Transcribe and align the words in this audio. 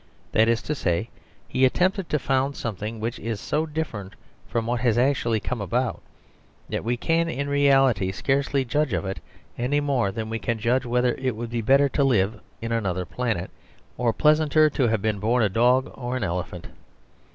That 0.31 0.47
is 0.47 0.63
to 0.63 0.73
say, 0.73 1.11
he 1.47 1.63
attempted 1.63 2.09
to 2.09 2.17
found 2.17 2.57
something 2.57 2.99
which 2.99 3.19
is 3.19 3.39
so 3.39 3.67
different 3.67 4.13
from 4.47 4.65
what 4.65 4.79
has 4.81 4.97
actually 4.97 5.39
come 5.39 5.61
about 5.61 6.01
that 6.69 6.83
we 6.83 6.97
can 6.97 7.29
in 7.29 7.47
reality 7.47 8.11
scarcely 8.11 8.65
judge 8.65 8.93
of 8.93 9.05
it, 9.05 9.19
any 9.59 9.79
more 9.79 10.11
than 10.11 10.27
we 10.27 10.39
can 10.39 10.57
judge 10.57 10.87
whether 10.87 11.13
it 11.19 11.35
would 11.35 11.51
be 11.51 11.61
better 11.61 11.87
to 11.89 12.03
live 12.03 12.39
in 12.63 12.71
another 12.71 13.05
planet, 13.05 13.51
or 13.95 14.11
pleasanter 14.11 14.71
to 14.71 14.87
have 14.87 15.03
been 15.03 15.19
born 15.19 15.43
a 15.43 15.49
dog 15.49 15.91
or 15.95 16.17
an 16.17 16.23
elephant. 16.23 16.65